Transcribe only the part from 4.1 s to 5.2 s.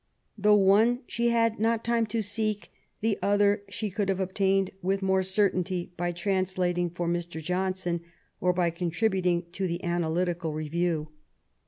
obtained with